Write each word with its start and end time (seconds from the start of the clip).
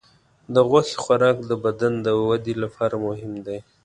د 0.53 0.55
غوښې 0.69 0.95
خوراک 1.03 1.37
د 1.49 1.51
بدن 1.65 1.93
د 2.05 2.07
وده 2.29 2.53
لپاره 2.63 2.95
مهم 3.05 3.33
دی. 3.45 3.59